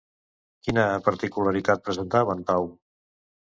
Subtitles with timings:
[0.67, 2.69] Quina peculiaritat presentava en Pau?